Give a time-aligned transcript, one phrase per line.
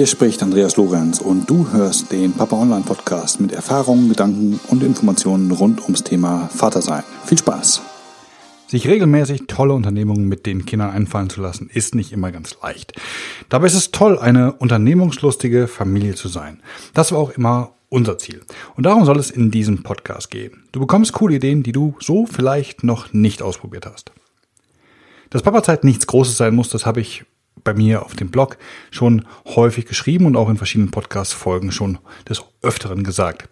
[0.00, 4.82] Hier spricht Andreas Lorenz und du hörst den Papa Online Podcast mit Erfahrungen, Gedanken und
[4.82, 7.02] Informationen rund ums Thema Vatersein.
[7.26, 7.82] Viel Spaß!
[8.66, 12.94] Sich regelmäßig tolle Unternehmungen mit den Kindern einfallen zu lassen, ist nicht immer ganz leicht.
[13.50, 16.62] Dabei ist es toll, eine unternehmungslustige Familie zu sein.
[16.94, 18.40] Das war auch immer unser Ziel.
[18.76, 20.62] Und darum soll es in diesem Podcast gehen.
[20.72, 24.12] Du bekommst coole Ideen, die du so vielleicht noch nicht ausprobiert hast.
[25.28, 27.26] Dass Papazeit nichts Großes sein muss, das habe ich
[27.64, 28.58] bei mir auf dem Blog
[28.90, 33.48] schon häufig geschrieben und auch in verschiedenen Podcast-Folgen schon des Öfteren gesagt.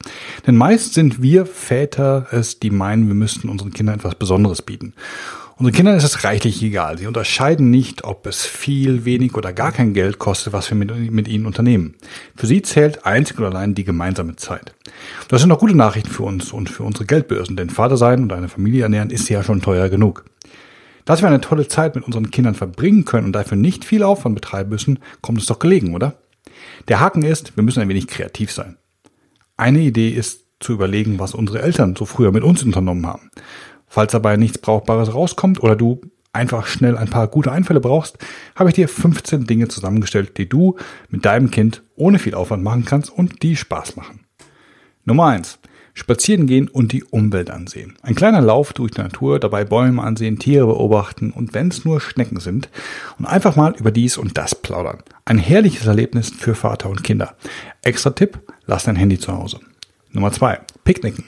[0.46, 4.94] Denn meist sind wir Väter es, die meinen, wir müssten unseren Kindern etwas Besonderes bieten.
[5.58, 6.98] Unseren Kindern ist es reichlich egal.
[6.98, 11.10] Sie unterscheiden nicht, ob es viel, wenig oder gar kein Geld kostet, was wir mit,
[11.10, 11.96] mit ihnen unternehmen.
[12.36, 14.72] Für sie zählt einzig und allein die gemeinsame Zeit.
[15.26, 18.32] Das sind auch gute Nachrichten für uns und für unsere Geldbörsen, denn Vater sein und
[18.32, 20.24] eine Familie ernähren ist ja schon teuer genug.
[21.08, 24.34] Dass wir eine tolle Zeit mit unseren Kindern verbringen können und dafür nicht viel Aufwand
[24.34, 26.18] betreiben müssen, kommt uns doch gelegen, oder?
[26.88, 28.76] Der Haken ist, wir müssen ein wenig kreativ sein.
[29.56, 33.30] Eine Idee ist zu überlegen, was unsere Eltern so früher mit uns unternommen haben.
[33.86, 36.02] Falls dabei nichts Brauchbares rauskommt oder du
[36.34, 38.18] einfach schnell ein paar gute Einfälle brauchst,
[38.54, 40.76] habe ich dir 15 Dinge zusammengestellt, die du
[41.08, 44.26] mit deinem Kind ohne viel Aufwand machen kannst und die Spaß machen.
[45.06, 45.58] Nummer eins:
[45.98, 47.96] Spazieren gehen und die Umwelt ansehen.
[48.02, 52.00] Ein kleiner Lauf durch die Natur, dabei Bäume ansehen, Tiere beobachten und wenn es nur
[52.00, 52.68] Schnecken sind
[53.18, 54.98] und einfach mal über dies und das plaudern.
[55.24, 57.34] Ein herrliches Erlebnis für Vater und Kinder.
[57.82, 59.60] Extra Tipp, lass dein Handy zu Hause.
[60.12, 61.24] Nummer zwei, Picknicken.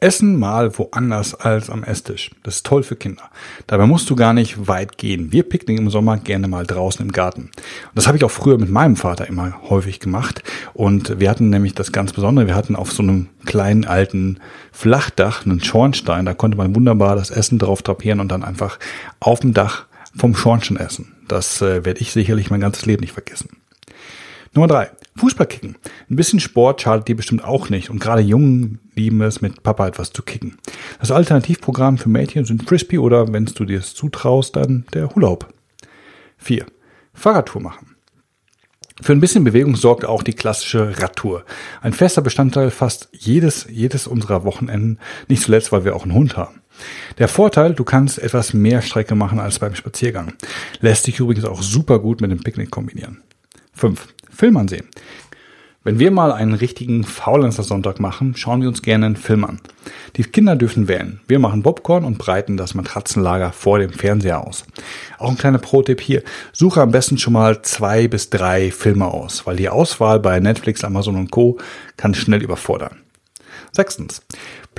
[0.00, 2.30] Essen mal woanders als am Esstisch.
[2.42, 3.24] Das ist toll für Kinder.
[3.66, 5.32] Dabei musst du gar nicht weit gehen.
[5.32, 7.42] Wir picknicken im Sommer gerne mal draußen im Garten.
[7.42, 7.52] Und
[7.94, 10.42] das habe ich auch früher mit meinem Vater immer häufig gemacht.
[10.72, 12.46] Und wir hatten nämlich das ganz Besondere.
[12.46, 14.38] Wir hatten auf so einem kleinen alten
[14.72, 16.24] Flachdach einen Schornstein.
[16.24, 18.78] Da konnte man wunderbar das Essen drauf drapieren und dann einfach
[19.20, 21.14] auf dem Dach vom Schornstein essen.
[21.28, 23.50] Das äh, werde ich sicherlich mein ganzes Leben nicht vergessen.
[24.52, 24.90] Nummer drei.
[25.20, 25.76] Fußball kicken.
[26.08, 27.90] Ein bisschen Sport schadet dir bestimmt auch nicht.
[27.90, 30.56] Und gerade Jungen lieben es, mit Papa etwas zu kicken.
[30.98, 35.28] Das Alternativprogramm für Mädchen sind Frisbee oder, wenn du dir es zutraust, dann der Hula
[35.28, 35.52] Hoop.
[36.38, 36.64] Vier.
[37.12, 37.96] Fahrradtour machen.
[39.02, 41.44] Für ein bisschen Bewegung sorgt auch die klassische Radtour.
[41.80, 44.98] Ein fester Bestandteil fast jedes, jedes unserer Wochenenden.
[45.28, 46.60] Nicht zuletzt, weil wir auch einen Hund haben.
[47.18, 50.32] Der Vorteil, du kannst etwas mehr Strecke machen als beim Spaziergang.
[50.80, 53.22] Lässt sich übrigens auch super gut mit dem Picknick kombinieren.
[53.80, 54.08] 5.
[54.30, 54.86] Film ansehen.
[55.82, 59.58] Wenn wir mal einen richtigen Faulenzer Sonntag machen, schauen wir uns gerne einen Film an.
[60.16, 61.20] Die Kinder dürfen wählen.
[61.26, 64.66] Wir machen Popcorn und breiten das Matratzenlager vor dem Fernseher aus.
[65.16, 66.22] Auch ein kleiner Pro-Tipp hier.
[66.52, 70.84] Suche am besten schon mal zwei bis drei Filme aus, weil die Auswahl bei Netflix,
[70.84, 71.56] Amazon und Co.
[71.96, 72.98] kann schnell überfordern.
[73.72, 74.20] Sechstens.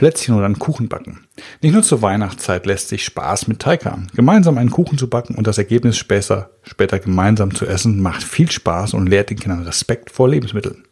[0.02, 1.28] Plätzchen oder einen Kuchen backen.
[1.62, 4.08] Nicht nur zur Weihnachtszeit lässt sich Spaß mit Teig haben.
[4.16, 8.50] Gemeinsam einen Kuchen zu backen und das Ergebnis später, später gemeinsam zu essen macht viel
[8.50, 10.86] Spaß und lehrt den Kindern Respekt vor Lebensmitteln.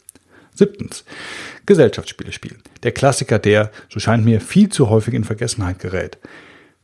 [0.54, 1.06] Siebtens.
[1.66, 2.62] Gesellschaftsspiele spielen.
[2.84, 6.20] Der Klassiker, der, so scheint mir, viel zu häufig in Vergessenheit gerät.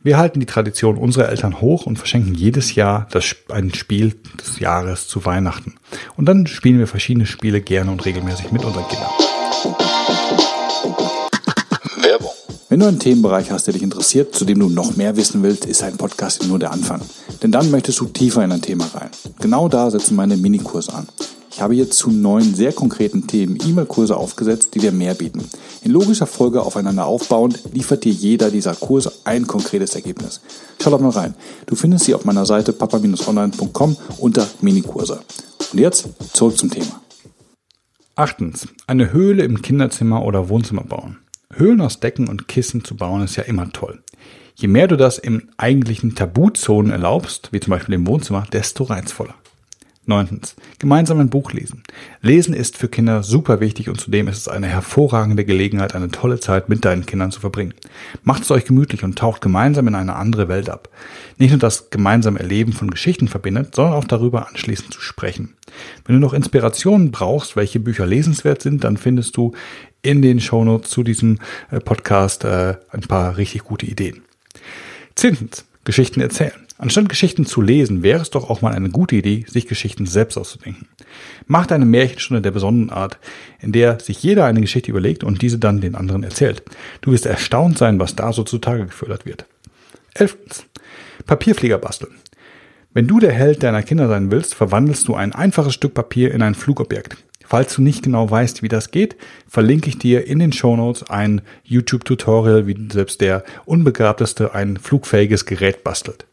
[0.01, 4.57] Wir halten die Tradition unserer Eltern hoch und verschenken jedes Jahr das, ein Spiel des
[4.57, 5.75] Jahres zu Weihnachten.
[6.17, 9.11] Und dann spielen wir verschiedene Spiele gerne und regelmäßig mit unseren Kindern.
[12.75, 15.63] Wenn du einen Themenbereich hast, der dich interessiert, zu dem du noch mehr wissen willst,
[15.63, 16.99] ist ein Podcast nur der Anfang.
[17.41, 19.11] Denn dann möchtest du tiefer in ein Thema rein.
[19.39, 21.07] Genau da setzen meine Minikurse an.
[21.49, 25.49] Ich habe jetzt zu neun sehr konkreten Themen E-Mail-Kurse aufgesetzt, die dir mehr bieten.
[25.83, 30.41] In logischer Folge aufeinander aufbauend liefert dir jeder dieser Kurse ein konkretes Ergebnis.
[30.83, 31.33] Schau doch mal rein.
[31.67, 35.21] Du findest sie auf meiner Seite papa-online.com unter Minikurse.
[35.71, 36.99] Und jetzt zurück zum Thema.
[38.15, 38.67] Achtens.
[38.85, 41.19] Eine Höhle im Kinderzimmer oder Wohnzimmer bauen.
[41.57, 44.03] Höhlen aus Decken und Kissen zu bauen ist ja immer toll.
[44.55, 49.35] Je mehr du das im eigentlichen Tabuzonen erlaubst, wie zum Beispiel im Wohnzimmer, desto reizvoller.
[50.07, 50.55] Neuntens.
[50.79, 51.83] Gemeinsam ein Buch lesen.
[52.21, 56.39] Lesen ist für Kinder super wichtig und zudem ist es eine hervorragende Gelegenheit, eine tolle
[56.39, 57.73] Zeit mit deinen Kindern zu verbringen.
[58.23, 60.89] Macht es euch gemütlich und taucht gemeinsam in eine andere Welt ab.
[61.37, 65.55] Nicht nur das gemeinsame Erleben von Geschichten verbindet, sondern auch darüber anschließend zu sprechen.
[66.05, 69.53] Wenn du noch Inspirationen brauchst, welche Bücher lesenswert sind, dann findest du
[70.01, 71.39] in den Shownotes zu diesem
[71.71, 74.21] äh, Podcast äh, ein paar richtig gute Ideen.
[75.15, 75.65] Zehntens.
[75.85, 76.64] Geschichten erzählen.
[76.77, 80.37] Anstatt Geschichten zu lesen, wäre es doch auch mal eine gute Idee, sich Geschichten selbst
[80.37, 80.87] auszudenken.
[81.47, 83.17] Macht eine Märchenstunde der besonderen Art,
[83.61, 86.63] in der sich jeder eine Geschichte überlegt und diese dann den anderen erzählt.
[86.99, 89.45] Du wirst erstaunt sein, was da so zutage gefördert wird.
[90.13, 90.65] Elftens.
[91.25, 92.15] Papierflieger basteln.
[92.93, 96.41] Wenn du der Held deiner Kinder sein willst, verwandelst du ein einfaches Stück Papier in
[96.41, 97.17] ein Flugobjekt.
[97.45, 99.15] Falls du nicht genau weißt, wie das geht,
[99.47, 105.83] verlinke ich dir in den Shownotes ein YouTube-Tutorial, wie selbst der Unbegabteste ein flugfähiges Gerät
[105.83, 106.25] bastelt.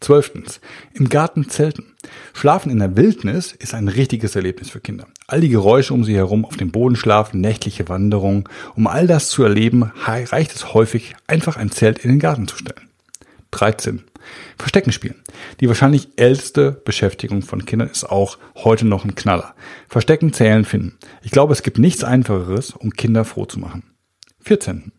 [0.00, 0.60] Zwölftens.
[0.94, 1.94] Im Garten zelten.
[2.32, 5.06] Schlafen in der Wildnis ist ein richtiges Erlebnis für Kinder.
[5.26, 8.44] All die Geräusche um sie herum, auf dem Boden schlafen, nächtliche Wanderungen.
[8.74, 12.56] Um all das zu erleben, reicht es häufig, einfach ein Zelt in den Garten zu
[12.56, 12.88] stellen.
[13.50, 14.04] 13.
[14.58, 15.22] Verstecken spielen.
[15.60, 19.54] Die wahrscheinlich älteste Beschäftigung von Kindern ist auch heute noch ein Knaller.
[19.88, 20.98] Verstecken, zählen, finden.
[21.22, 23.84] Ich glaube, es gibt nichts einfacheres, um Kinder froh zu machen.
[24.40, 24.92] 14.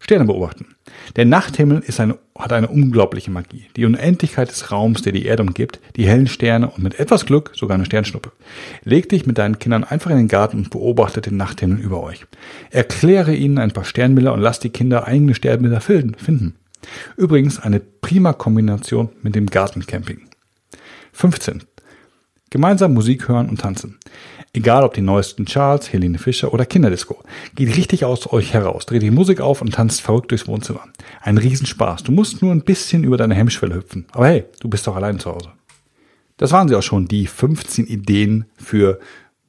[0.00, 0.66] Sterne beobachten.
[1.16, 3.66] Der Nachthimmel eine, hat eine unglaubliche Magie.
[3.76, 7.52] Die Unendlichkeit des Raums, der die Erde umgibt, die hellen Sterne und mit etwas Glück
[7.54, 8.32] sogar eine Sternschnuppe.
[8.82, 12.26] Leg dich mit deinen Kindern einfach in den Garten und beobachte den Nachthimmel über euch.
[12.70, 16.54] Erkläre ihnen ein paar Sternbilder und lass die Kinder eigene Sternbilder finden.
[17.16, 20.22] Übrigens eine prima Kombination mit dem Gartencamping.
[21.12, 21.62] 15.
[22.48, 23.98] Gemeinsam Musik hören und tanzen.
[24.52, 27.22] Egal ob die neuesten Charts, Helene Fischer oder Kinderdisco.
[27.54, 30.84] Geht richtig aus euch heraus, dreht die Musik auf und tanzt verrückt durchs Wohnzimmer.
[31.20, 32.02] Ein Riesenspaß.
[32.02, 34.06] Du musst nur ein bisschen über deine Hemmschwelle hüpfen.
[34.10, 35.50] Aber hey, du bist doch allein zu Hause.
[36.36, 38.98] Das waren sie auch schon, die 15 Ideen für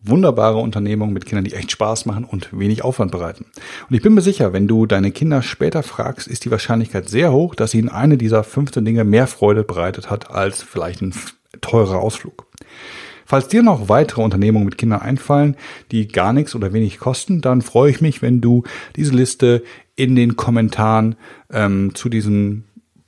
[0.03, 3.45] wunderbare Unternehmungen mit Kindern, die echt Spaß machen und wenig Aufwand bereiten.
[3.89, 7.31] Und ich bin mir sicher, wenn du deine Kinder später fragst, ist die Wahrscheinlichkeit sehr
[7.31, 11.13] hoch, dass ihnen eine dieser 15 Dinge mehr Freude bereitet hat als vielleicht ein
[11.61, 12.45] teurer Ausflug.
[13.31, 15.55] Falls dir noch weitere Unternehmungen mit Kindern einfallen,
[15.93, 18.63] die gar nichts oder wenig kosten, dann freue ich mich, wenn du
[18.97, 19.63] diese Liste
[19.95, 21.15] in den Kommentaren
[21.49, 22.65] ähm, zu diesem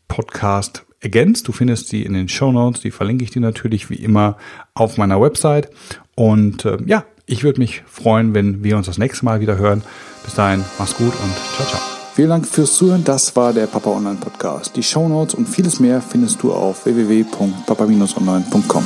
[0.07, 1.49] Podcast ergänzt.
[1.49, 4.37] Du findest sie in den Show Notes, die verlinke ich dir natürlich wie immer
[4.73, 5.69] auf meiner Website.
[6.15, 9.83] Und äh, ja, ich würde mich freuen, wenn wir uns das nächste Mal wieder hören.
[10.23, 11.81] Bis dahin, mach's gut und ciao, ciao.
[12.15, 13.03] Vielen Dank fürs Zuhören.
[13.03, 14.73] Das war der Papa Online Podcast.
[14.77, 18.85] Die Show Notes und vieles mehr findest du auf www.papa-online.com.